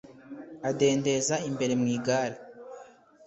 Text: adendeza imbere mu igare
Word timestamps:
adendeza 0.69 1.35
imbere 1.49 1.73
mu 1.79 1.85
igare 1.95 2.37